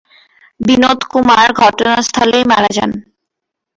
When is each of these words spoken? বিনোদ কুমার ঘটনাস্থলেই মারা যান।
বিনোদ 0.59 0.99
কুমার 1.11 1.47
ঘটনাস্থলেই 1.61 2.43
মারা 2.51 2.71
যান। 2.77 2.91